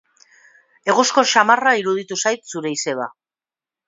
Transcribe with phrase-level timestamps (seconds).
[0.93, 3.07] Egoskor samarra iruditu zait zure izeba.